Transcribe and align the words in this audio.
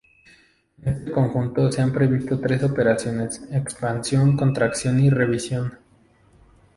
En 0.81 0.93
este 0.97 1.11
conjunto, 1.11 1.71
se 1.71 1.79
han 1.79 1.93
previsto 1.93 2.39
tres 2.39 2.63
operaciones: 2.63 3.39
expansión, 3.51 4.35
contracción 4.35 4.99
y 4.99 5.11
revisión. 5.11 5.77